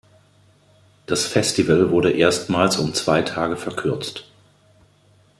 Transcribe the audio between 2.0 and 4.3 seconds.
erstmals um zwei Tage verkürzt.